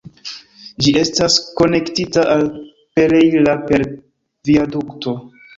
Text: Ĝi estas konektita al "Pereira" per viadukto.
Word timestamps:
Ĝi 0.85 0.93
estas 1.01 1.35
konektita 1.59 2.25
al 2.37 2.47
"Pereira" 3.01 3.55
per 3.69 3.87
viadukto. 4.51 5.19